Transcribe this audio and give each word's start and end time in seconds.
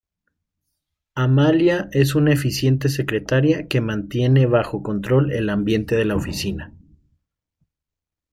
Amalia 1.13 1.87
es 1.91 2.15
una 2.15 2.33
eficiente 2.33 2.89
secretaria 2.89 3.67
que 3.67 3.81
mantiene 3.81 4.47
bajo 4.47 4.81
control 4.81 5.31
el 5.31 5.47
ambiente 5.47 5.95
de 5.95 6.05
la 6.05 6.15
oficina. 6.15 6.73